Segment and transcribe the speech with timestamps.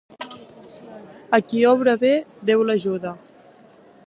[1.39, 2.13] A qui obra bé,
[2.53, 3.17] Déu l'ajuda.